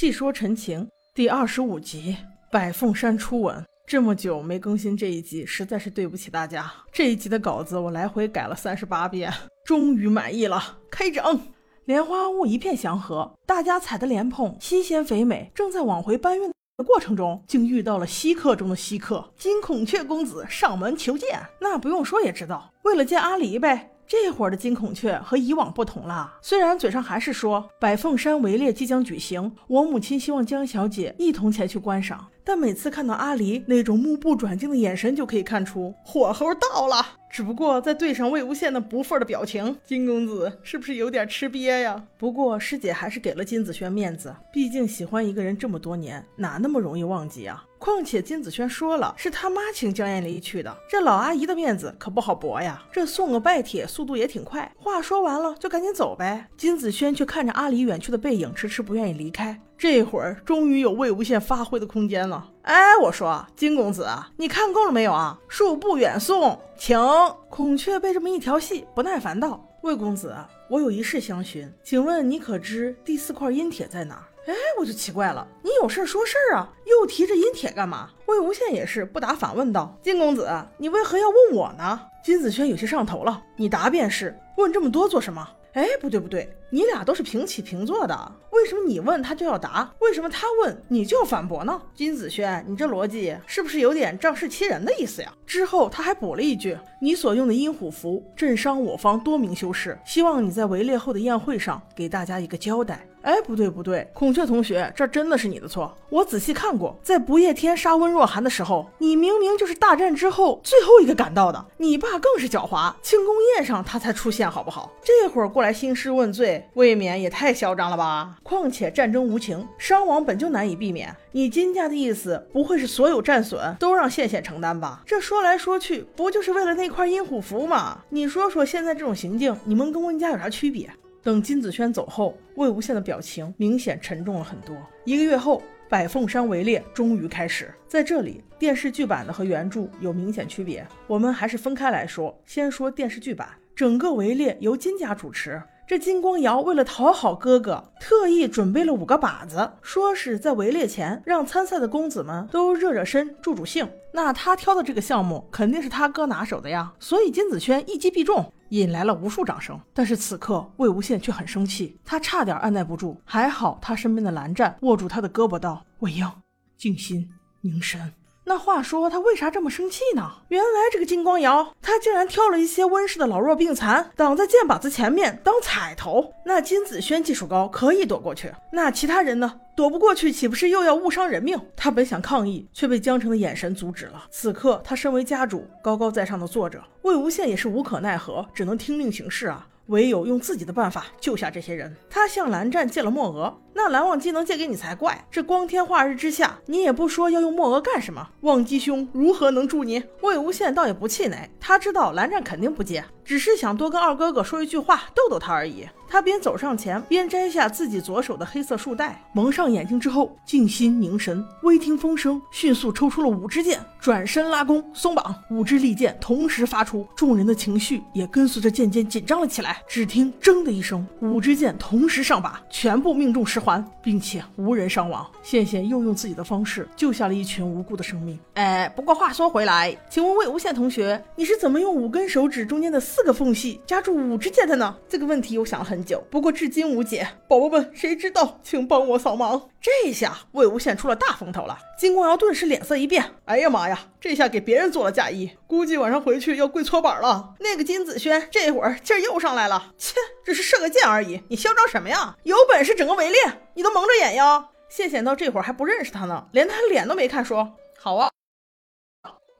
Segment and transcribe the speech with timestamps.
[0.00, 2.16] 细说陈情第二十五集，
[2.50, 3.62] 百凤山初吻。
[3.86, 6.72] 这么久没更新这一集，实在是对不起大家。
[6.90, 9.30] 这一集的稿子我来回改了三十八遍，
[9.62, 10.78] 终于满意了。
[10.90, 11.38] 开整，
[11.84, 21.38] 莲花坞一片祥和，大家采的莲蓬新鲜肥美，正在往回搬运的过程中，竟遇到了稀客中的稀客金孔雀公子上门求见。
[21.60, 23.90] 那不用说也知道，为了见阿离呗。
[24.10, 37.06] 这会儿的金孔雀和以往不同了，虽然嘴上还是说百凤山围猎即将举行，我母亲希望江小姐一同前去观赏，但每次看到阿离那种目不转睛的眼神，就可以看出火候到了。
[37.30, 42.02] 只不过再对上魏无羡那不忿的表情，金公子是不是有点吃瘪呀？
[42.18, 47.64] 不过师姐还是给了金子轩面子，毕竟喜欢一个人这么多年，哪那么容易忘记啊？
[47.80, 52.84] 况且金子轩说了，是他妈请江艳离去的，这老阿姨的面子可不好驳呀。
[52.92, 56.46] 这送个拜帖速度也挺快，话说完了就赶紧走呗。
[56.58, 59.58] 金子轩却看着阿离远去的背影，迟迟不愿意离开。
[59.78, 62.50] 这会儿终于有魏无羡发挥的空间了。
[62.64, 65.38] 哎，我说金公子，你看够了没有啊？
[65.48, 67.00] 恕不远送，请。
[67.48, 70.36] 孔雀被这么一调戏，不耐烦道：“魏公子，
[70.68, 78.10] 我有一事相询，请问你可知第四块阴铁在哪？”哎，我就奇怪了，你有事说事儿啊，又提着阴铁干嘛？
[78.26, 85.46] 魏无羡也是不答反问道：“金公子，你为何要问我呢？”金子轩有些上头了，你答便是，问这么多做什么？
[85.74, 89.88] 哎，不对不对，你俩都是平起平坐的，为什么你问他就要答？
[90.00, 91.80] 为什么他问你就要反驳呢？
[91.94, 95.32] 金子轩，你这逻辑是不是有点仗势欺人的意思呀？
[95.46, 105.94] 之后他还补了一句：“你所用的阴虎符震伤我方多名修士，希望你在围猎后的宴会上给大家一个交代。”哎，不对不对，孔雀同学，这真的是你的错。
[106.08, 111.64] 我仔细看过，在不夜天杀温若寒的时候，你明明就是大战之后最后一个赶到的。
[111.76, 114.90] 你爸更是狡猾，庆功宴上他才出现，好不好？
[115.02, 118.36] 这会儿过来兴师问罪，未免也太嚣张了吧？
[118.42, 121.14] 况且战争无情，伤亡本就难以避免。
[121.32, 125.02] 你金家的意思，不会是所有战损都让羡羡承担吧？
[125.06, 127.98] 这说来说去，不就是为了那块阴虎符吗？
[128.08, 130.90] 你说说，现在这种行径，你们跟温家有啥区别？
[131.22, 134.74] 等金子轩走后，魏无羡的表情明显沉重了很多。
[135.04, 137.70] 一个月后，百凤山围猎终于开始。
[137.86, 142.34] 在这里，电视剧版的和原著有明显区别，我们还是分开来说。
[142.46, 145.62] 先说电视剧版，整个围猎由金家主持。
[145.86, 153.86] 这金光瑶为了讨好哥哥，特意准备了五个靶子，说是在围猎前让参赛的公子们都热热身、助助兴。
[154.12, 159.78] 那他挑的这个项目肯定是他哥拿手的呀，所以金子轩一击必中，引来了无数掌声。
[159.94, 166.28] 但是此刻魏无羡却很生气，他差点按耐不住，还好他身边的蓝湛握住他的胳膊道：“魏婴，
[166.76, 167.30] 静心
[167.60, 168.12] 凝神。”
[168.50, 170.28] 那话说他为啥这么生气呢？
[170.48, 176.34] 原来这个金光瑶，他竟然挑了一些温室的老弱病残挡在箭靶子前面当彩头。
[176.44, 178.52] 那金子轩技术高，可以躲过去。
[178.72, 179.60] 那其他人呢？
[179.76, 181.60] 躲不过去，岂不是又要误伤人命？
[181.76, 184.24] 他本想抗议，却被江澄的眼神阻止了。
[184.32, 189.64] 此刻他身为家主，高高在上的坐着，魏无羡也是无可奈何，只能听令行事啊。
[189.90, 191.94] 唯有用自己的办法救下这些人。
[192.08, 193.56] 他向蓝湛借了墨额。
[193.72, 195.24] 那蓝忘机能借给你才怪！
[195.30, 198.28] 这光天化日之下，你也不说要用墨额干什么？
[198.40, 200.02] 忘机兄如何能助你？
[200.22, 205.88] 魏无羡倒也不气馁，他知道蓝湛肯定不借，只是想多跟二哥哥说一句话，逗逗他而已。
[206.10, 219.80] 他边走上前，边摘下自己左手的黑色束带，蒙上眼睛之后，静心凝神，微听风声，迅速抽出了五支箭，转身拉弓松绑，五支利箭同时发出，众人的情绪也跟随着渐渐紧张了起来。
[219.86, 223.70] 只听“铮”的一声，五支箭同时上靶，全部命中十环。
[224.02, 228.38] 并且无人伤亡，羡羡又用自己的方式救下了一群无辜的生命。
[228.54, 234.96] 哎，不过话说回来，请问魏无羡同学，你是怎么用五根手指中间的四个缝隙夹住五支箭的呢？
[235.06, 237.28] 这个问题我想了很久，不过至今无解。
[237.48, 239.68] 宝宝们，谁知道，请帮我扫盲。
[239.80, 243.34] 这下魏无羡出了大风头了，金光瑶顿时脸色一变。
[243.44, 247.54] 哎呀妈呀，这下给别人做了嫁衣，估计晚上回去要跪搓板了。
[247.60, 250.14] 那个金子轩这会儿劲儿又上来了，切，
[250.44, 252.36] 只是射个箭而已，你嚣张什么呀？
[252.42, 253.40] 有本事整个围猎，
[253.74, 254.68] 你都蒙着眼呀！
[254.88, 258.30] 谢显到这会儿还不认识他呢，连他脸都没看，说好啊，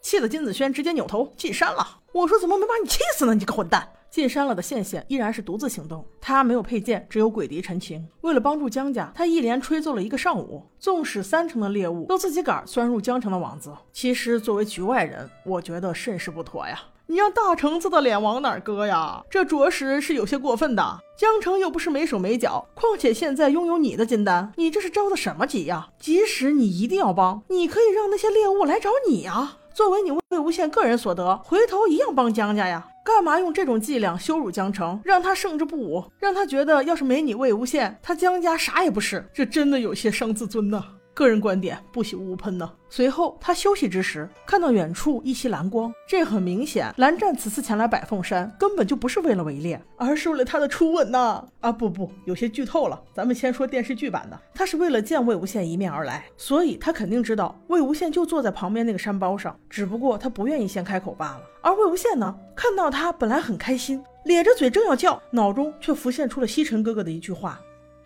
[0.02, 2.00] 气得金子轩直接扭头进山了。
[2.12, 3.34] 我说怎么没把你气死呢？
[3.34, 3.93] 你个混蛋！
[4.10, 8.06] 进山了的羡羡依然是独自行动，他没有佩剑，只有鬼笛陈情。
[8.22, 10.66] 为了帮助江家，他一连吹奏了一个上午。
[10.80, 16.80] 纵使三成的猎物都自己个儿钻入江城的网子，其实作为局外人，我觉得甚是不妥呀。
[17.06, 19.24] 你让大橙子的脸往哪儿搁呀？
[19.28, 21.00] 这着实是有些过分的。
[21.16, 25.88] 江城又不是没手没脚，况且现在拥有你的金丹，你这是着的什么急呀？
[25.98, 29.58] 即使你一定要帮，你可以让那些猎物来找你呀。
[29.74, 32.89] 作为你魏无羡个人所得，回头一样帮江家呀。
[33.02, 39.26] 干嘛用这种伎俩羞辱江澄，让他胜之不武，让他觉得要是没你魏无羡，他江家啥也不是？
[39.32, 40.85] 这真的有些伤自尊呐。
[41.12, 42.72] 个人观点，不喜勿喷呢。
[42.88, 51.44] 随后，他休息之时，看到远处一袭蓝光，这很明显，蓝湛此次前来百凤山，根本就不是为了围猎，而是为了他的初吻呐！
[51.60, 54.40] 啊，不不，有些剧透了，咱们先说电视剧版的。
[54.54, 61.42] 他是为了见魏无羡一面而来，所以他肯定知道魏无羡就坐在旁边那个山包上，只不过他不愿意先开口罢了。
[61.60, 67.60] 而魏无羡呢，看到他本来很开心，咧着嘴正要叫，脑中却浮现出了西尘哥哥的一句话：“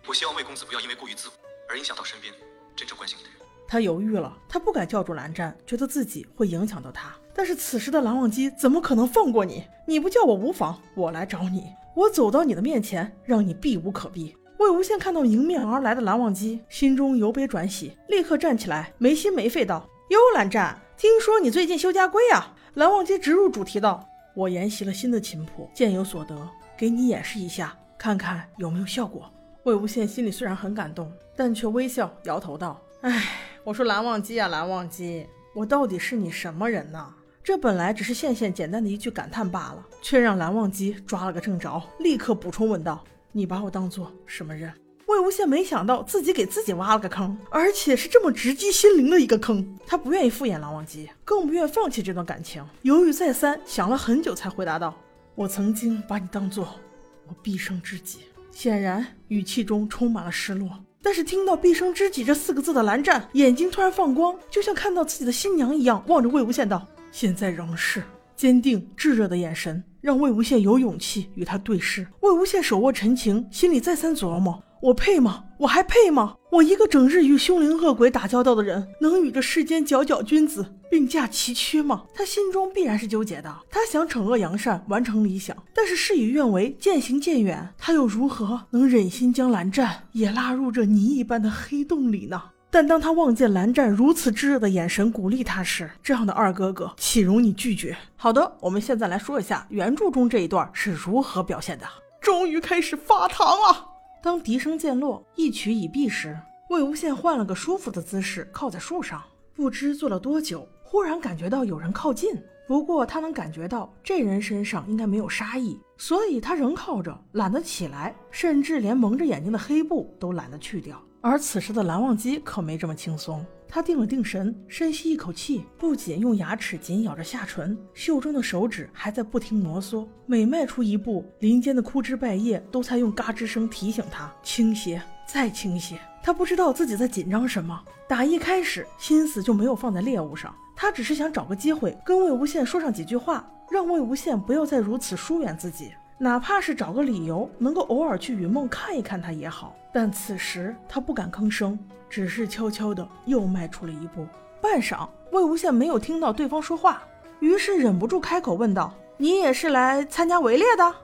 [0.07, 1.33] 我希望魏公子不要因为过于自我
[1.69, 2.33] 而影响到身边。”
[2.75, 7.13] 真正关心你的人，他犹豫了，他不敢叫住蓝湛，觉得自己会影响到他。
[7.33, 9.63] 但是此时的蓝忘机怎么可能放过你？
[9.87, 14.35] 你不叫我无妨，我来找你，我走到你的面前，让你避无可避。
[14.57, 29.29] 魏无羡看到迎面而来的蓝忘机，心中由悲转喜，立刻站起来，没心没肺道：“哟，蓝湛，听说你最近修家规啊？”蓝忘机直入主题道：“我研习了新的琴谱，见有所得，给你演示一下，看看有没有效果。”
[29.65, 31.11] 魏无羡心里虽然很感动。
[31.37, 33.23] 但却微笑摇头道：“哎，
[33.65, 37.13] 我说蓝忘机啊，蓝忘机，我到底是你什么人呢？”
[37.43, 43.03] 这本来只是羡羡简单的一句感叹罢了，却让蓝忘机抓了个正着，立刻补充问道
[43.33, 44.71] ：“你把我当做什么人？”
[45.07, 49.77] 魏无羡没想到自己给自己挖了个坑，而且是这么直击心灵的一个坑。
[49.85, 54.95] 他不愿意敷衍蓝忘机，更不愿放弃这段感情，犹豫再三，想了很久才回答道
[55.35, 56.79] ：“我曾经把你当做
[57.27, 58.19] 我毕生知己。”
[58.55, 60.69] 显然语气中充满了失落。
[61.03, 68.01] 但是听到“毕生知己”这四个字的蓝湛眼睛突然放光，就像看到自己的新娘一样，望着魏无羡道：“现在仍是。”
[68.35, 72.05] 坚定炙热的眼神让魏无羡有勇气与他对视。
[72.21, 74.61] 魏无羡手握陈情，心里再三琢磨。
[74.81, 75.44] 我配吗？
[75.57, 76.35] 我还配吗？
[76.51, 82.03] 我一个整日与凶灵恶鬼打交道的人，能与这世间佼佼君子并驾齐驱吗？
[82.13, 83.55] 他心中必然是纠结的。
[83.69, 92.41] 他想惩恶扬善，完成理想，但是事与愿违，渐行渐远，他又如何能忍心将蓝湛也拉入这泥一般的黑洞里呢？
[92.69, 97.95] 但当他望见蓝湛如此炙热的眼神鼓励他时，这样的二哥哥岂容你拒绝？
[98.17, 101.85] 好的，我们现在来说一下原著中这一段是如何表现的。
[102.19, 103.94] 终于开始发糖了。
[104.25, 106.35] 当笛声渐落，一曲已毕时，
[106.71, 109.21] 魏无羡换了个舒服的姿势，靠在树上。
[109.53, 112.33] 不知坐了多久，忽然感觉到有人靠近。
[112.67, 120.99] 不过他能感觉到这人身上应该没有杀意，所以他仍靠着，懒得起来，甚至连蒙着眼睛的黑布都懒得去掉。
[121.27, 123.43] 而此时的蓝忘机可没这么轻松。
[123.67, 130.07] 他定了定神，深吸一口气，不仅用牙齿紧咬着下唇，袖中的手指还在不停摩挲。
[130.27, 135.99] 每迈出一步，林间的枯枝败叶都在用嘎吱声提醒他倾斜，再倾斜。
[136.21, 145.91] 他不知道自己在紧张什么，打一开始心思就没有放在猎物上，他只是想找个机会跟魏无羡说上几句话，让魏无羡不要再如此疏远自己。
[146.17, 149.75] 哪怕是找个理由，能够偶尔去云梦看一看他也好。
[149.91, 151.77] 但此时他不敢吭声，
[152.09, 154.25] 只是悄悄的又迈出了一步。
[154.61, 157.03] 半晌，魏无羡没有听到对方说话，
[157.41, 160.95] 于是忍不住开口问道：“你也是来参加围猎的？”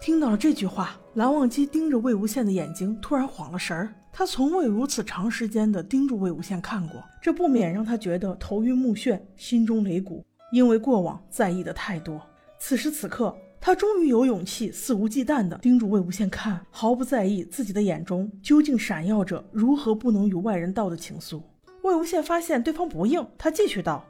[0.00, 3.92] 听到了这句话，蓝忘机盯着魏无羡的眼睛突然晃了神儿。
[4.12, 12.20] 他从未如此长时间的盯住魏无羡看过，这不免让他觉得头晕目眩，心中擂鼓，因为过往在意的太多。
[12.60, 13.36] 此时此刻。
[13.62, 21.42] 他终于有勇气肆无忌惮地盯住魏无羡看，毫不在意自己的眼中究竟闪耀着如何不能与外人道的情愫。
[21.82, 24.06] 魏无羡发现对方不应，他继续道：“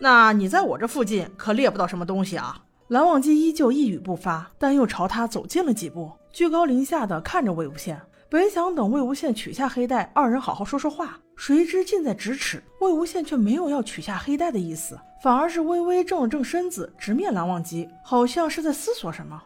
[0.00, 7.96] 那你在我这附近可猎不到什么东西啊？”蓝忘机依旧一语不发，但又朝他走近了几步，居高临下地看着魏无羡。
[8.30, 19.42] 本想等魏无羡取下黑带，二人好好说说话，谁知近在咫尺，魏无羡却没有要取下黑带的意思，反而是微微正了正身子，直面蓝忘机，好像是在思索什么。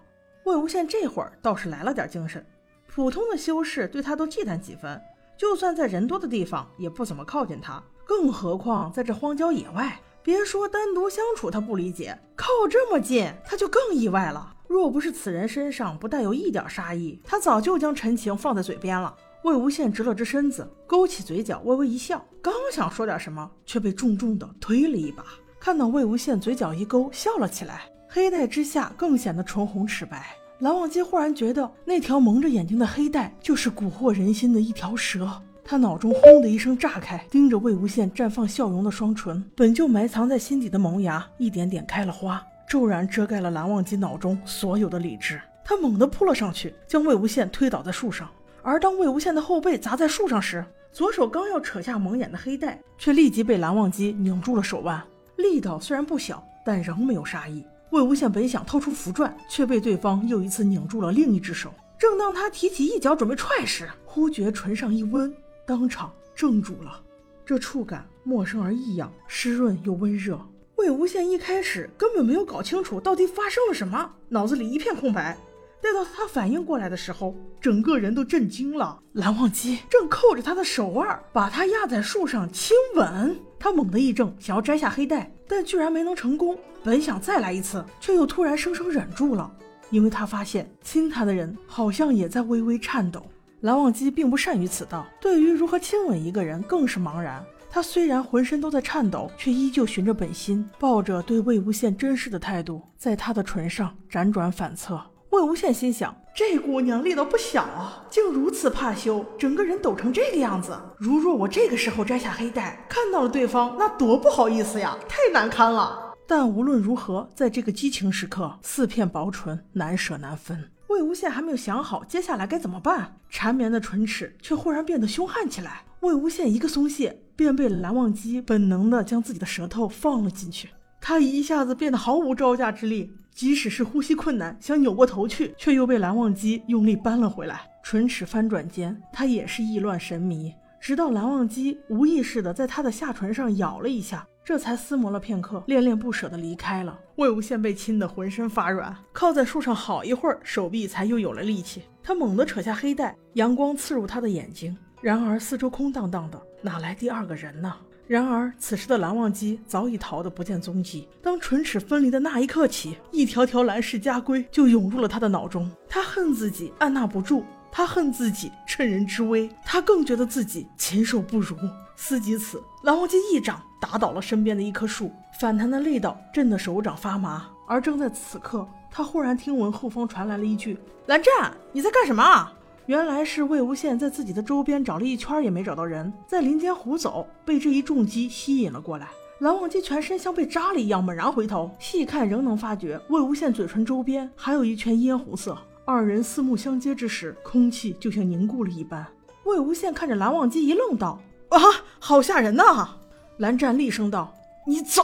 [0.46, 2.44] 魏无羡这会儿倒是来了点精神，
[2.88, 5.00] 普通的修士对他都忌惮几分，
[5.36, 14.51] 就算在人多的地方也不怎么靠近他，更何况在这荒郊野外，别说单独相处他不理解，靠这么近他就更意外了。
[14.68, 19.14] 若不是此人身上不带有一点杀意，他早就将陈情放在嘴边了。
[19.42, 25.24] 魏无羡直了直身子，勾起嘴角，微微一笑，刚想说点什么，却被重重的推了一把。
[25.58, 30.24] 看到魏无羡嘴角一勾，笑了起来，黑带之下更显得唇红齿白。
[30.60, 35.28] 蓝忘机忽然觉得那条蒙着眼睛的黑带就是蛊惑人心的一条蛇，
[35.64, 42.40] 他脑中轰的一声炸开，盯着魏无羡绽放笑容的双唇，本就埋藏在心底的萌芽一点点开了花。
[42.72, 48.26] 骤然遮盖了蓝忘机脑中所有的理智，他猛地扑了上去，将魏无羡推倒在树上。
[48.62, 55.04] 而当魏无羡的后背砸在树上时，左手刚要扯下蒙眼的黑带，却立即被蓝忘机拧住了手腕。
[55.36, 57.62] 力道虽然不小，但仍没有杀意。
[57.90, 61.74] 魏无羡本想掏出符篆，却被对方又一次拧住了另一只手。
[61.98, 65.30] 正当他提起一脚准备踹时，忽觉唇上一温，
[65.66, 66.98] 当场怔住了。
[67.44, 70.40] 这触感陌生而异样，湿润又温热。
[70.82, 75.38] 魏无羡一开始根本没有搞清楚到底发生了什么，脑子里一片空白。
[75.80, 79.00] 待到他反应过来的时候，整个人都震惊了。
[79.12, 83.36] 蓝忘机正扣着他的手腕，把他压在树上亲吻。
[83.60, 86.58] 他猛地一怔，想要摘下黑带，但居然没能成功。
[86.82, 89.48] 本想再来一次，却又突然生生忍住了，
[89.90, 93.24] 因为他发现亲他的人好像也在微微颤抖。
[93.60, 97.44] 蓝忘机并不善于此道，对于如何亲吻一个人更是茫然。
[97.74, 105.00] 他虽然浑身都在颤抖，却依旧循着本心，抱着对魏无羡珍视的态度，在他的唇上辗转反侧。
[105.30, 110.78] 魏无羡心想：这姑娘力道不小啊，竟如此怕羞，整个人抖成这个样子。
[110.98, 116.12] 如若我这个时候摘下黑带，看到了对方，那多不好意思呀，太难堪了。
[116.28, 120.70] 但无论如何，在这个激情时刻，四片薄唇难舍难分。
[120.88, 125.84] 魏无羡还没有想好接下来该怎么办，缠绵的唇齿却忽然变得凶悍起来。
[126.02, 130.68] 魏无羡一个松懈，便被蓝忘机本能的将自己的舌头放了进去。
[131.00, 133.12] 他一下子变得毫无招架之力。
[133.32, 137.62] 即使是呼吸困难，想扭过头去，却又被蓝忘机用力扳了回来。
[137.84, 140.52] 唇齿翻转间，他也是意乱神迷。
[140.80, 146.98] 直到蓝忘机无意识的在他的下唇上咬了一下，这才思磨了片刻，恋恋不舍的离开了。
[147.14, 151.82] 魏无羡被亲得浑身发软，靠在树上好一会儿，手臂才又有了力气。
[152.02, 157.74] 他猛地扯下黑带，阳光刺入他的眼睛，然而四周空荡荡的，哪来第二个人呢？
[158.06, 161.08] 然而，此时的蓝忘机早已逃得不见踪迹。
[161.20, 165.68] 当唇齿分离的那一刻起，一条条蓝氏家规就涌入了他的脑中。
[165.88, 171.56] 他恨自己按捺不住，他恨自己趁人之危，他更觉得自己禽兽不如。
[171.96, 177.44] 思及此，蓝忘机一掌打倒了身边的一棵树，反弹的力道震得手掌发麻。
[177.66, 182.52] 而正在此刻，他忽然听闻后方传来了一句：“蓝湛，你在干什么？”
[182.86, 189.08] 原来是魏无羡在自己的周边找了一圈也没找到人，在林间胡走，被这一重击吸引了过来。
[189.38, 195.56] 蓝忘机全身像被扎了一样，猛然回头，细看仍能发觉魏无羡嘴唇周边还有一圈嫣红色。
[195.84, 199.06] 二人四目相接之时，空气就像凝固了一般。
[199.44, 201.20] 魏无羡看着蓝忘机一愣，道
[201.50, 201.58] ：“啊，
[201.98, 202.96] 好吓人呐！”
[203.38, 204.32] 蓝湛厉声道
[204.66, 205.02] ：“你走！”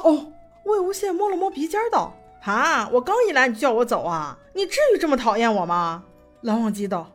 [0.64, 2.12] 魏无羡摸了摸鼻尖，道
[2.44, 4.38] ：“啊，我刚一来你就叫我走啊？
[4.54, 6.04] 你至于这么讨厌我吗？”
[6.42, 7.10] 蓝忘机道。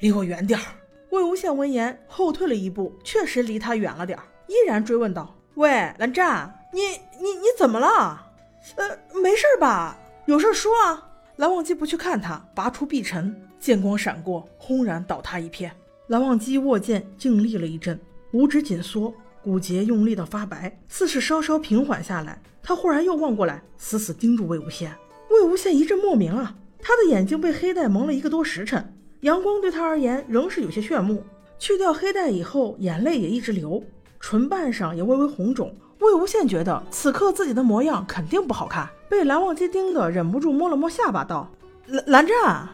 [0.00, 0.64] 离我远点儿！
[1.10, 6.82] 魏无羡闻言后退了一步，确实离他远了点儿，依然追问道：“喂，蓝湛，你
[7.18, 8.32] 你你怎么了？
[8.76, 9.98] 呃，没事吧？
[10.26, 11.02] 有事说啊！”
[11.36, 15.72] 蓝忘机不去看他，拔出碧尘，剑光闪过，轰然倒塌一片。
[16.08, 17.98] 蓝忘机握剑静立了一阵，
[18.32, 19.12] 五指紧缩，
[19.42, 22.38] 骨节用力的发白，似是稍稍平缓下来。
[22.62, 24.88] 他忽然又望过来，死死盯住魏无羡。
[25.30, 28.95] 魏无羡一阵莫名啊，他的眼睛被黑带蒙了一个多时辰。
[29.20, 31.24] 阳光对他而言仍是有些炫目，
[31.58, 33.82] 去掉黑带以后，眼泪也一直流，
[34.20, 35.74] 唇瓣上也微微红肿。
[36.00, 41.50] 魏无羡觉得此刻自己的模样肯定不好看，被蓝忘机盯得忍不住摸了摸下巴，道
[41.88, 42.68] ：“蓝蓝湛，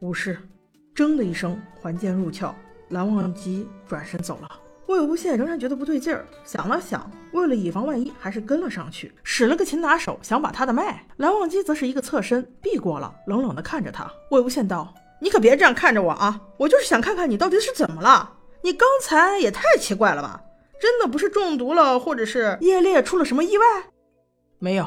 [0.00, 0.38] 无事。”
[0.94, 2.54] 铮的一声，还剑入鞘，
[2.90, 4.48] 蓝忘机转身走了。
[4.86, 11.04] 魏无羡仍然觉得不对劲儿，想了想，为了以防万一，还是跟了上去，使了个擒拿手，想把他的脉。
[11.16, 14.08] 蓝忘机则是一个侧身避过了，冷冷地看着他。
[14.30, 14.92] 魏无羡道。
[15.20, 16.40] 你可别这样看着我啊！
[16.58, 18.32] 我就是想看看你到底是怎么了。
[18.62, 20.40] 你刚才也太奇怪了吧？
[20.80, 23.64] 真的不是中毒了，或者是叶烈出了什么意外？
[24.58, 24.86] 没有。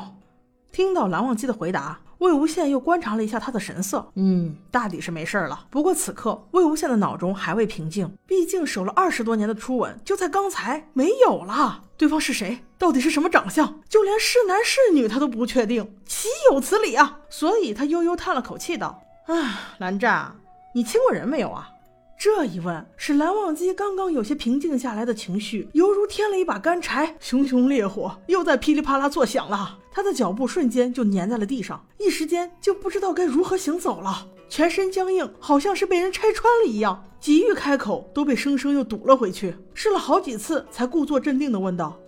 [0.72, 5.66] 听到蓝忘机的回答，魏无羡又观察了一下他的神色，嗯，大抵是没事了。
[5.72, 11.82] 不过此刻魏无羡的脑中还未平静，毕竟守了二十多年的初吻就在刚才没有了。
[11.96, 12.60] 对方是谁？
[12.78, 13.82] 到底是什么长相？
[13.90, 17.22] 就连是男是女他都不确定，岂有此理啊！
[17.30, 19.02] 所以他悠悠叹了口气道。
[19.28, 20.34] 啊，蓝湛，
[20.74, 21.70] 你亲过人没有啊？
[22.18, 29.78] 这一问使蓝忘机刚刚有些平静下来的情绪，犹如添了一把干柴，熊熊烈火又在噼里啪啦作响了。
[29.92, 39.54] 他的脚步瞬间就粘在了地上，一时间就不知道该如何行走了，全身僵硬，好像是被人拆穿了一样，几欲开口都被生生又堵了回去。
[39.74, 42.00] 试了好几次，才故作镇定地问道：“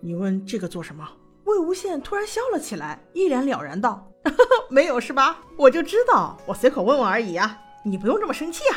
[0.00, 1.08] 你问这个做什么？”
[1.46, 4.06] 魏无羡突然笑了起来，一脸了然道。
[4.68, 5.38] 没有是吧？
[5.56, 7.58] 我就知道，我随口问问而已啊！
[7.84, 8.76] 你不用这么生气啊！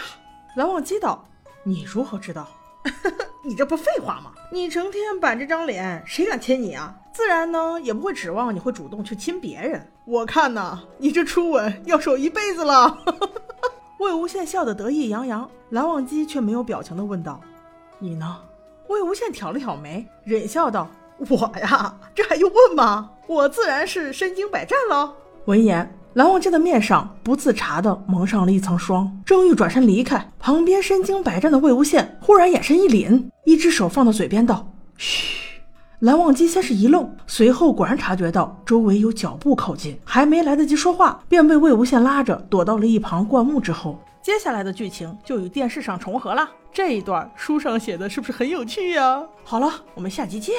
[0.55, 1.25] 蓝忘机道
[1.65, 2.43] ：“你如何知道？
[2.83, 4.31] 哈 哈你这不废话吗？
[4.51, 6.95] 你成天板着张脸，谁敢亲你啊？
[7.11, 9.91] 自然呢，也不会指望你会主动去亲别人。
[10.05, 12.99] 我看呐，你这初吻要守一辈子了。
[13.97, 17.41] ”魏无羡笑得得意洋洋，蓝忘机却没有表情的问道
[17.97, 18.41] ：“你呢？”
[18.87, 20.87] 魏无羡挑了挑眉，忍笑道
[21.27, 23.11] ：“我呀，这还用问吗？
[23.27, 25.13] 我自然是身经百战了。”
[25.45, 35.37] 闻言，蓝忘机的面上不自察地蒙上了一层霜，正欲转身离开，旁边身经百战的魏无羡忽然眼神一凛，一只手放到嘴边道：“嘘。”
[35.99, 43.99] 蓝忘机先是一愣，随后果然察觉到周围有脚步靠近，还没来得及说话，便被魏无羡拉着躲到了一旁灌木之后。
[44.21, 46.49] 接下来的剧情就与电视上重合了。
[46.71, 49.21] 这一段书上写的是不是很有趣呀？
[49.43, 50.55] 好了，我们下集见。